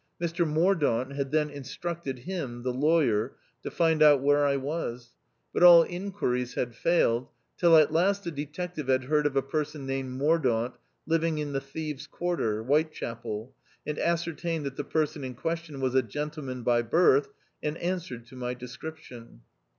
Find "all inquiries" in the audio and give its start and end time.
5.61-6.55